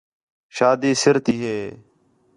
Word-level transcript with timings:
شادی 0.55 0.91
سِر 1.01 1.15
تی 1.25 1.35
ہے 1.45 1.59